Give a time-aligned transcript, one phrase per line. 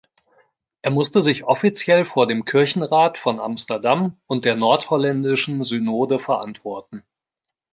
[0.81, 7.03] Er musste sich offiziell vor dem Kirchenrat von Amsterdam und der nordholländischen Synode verantworten.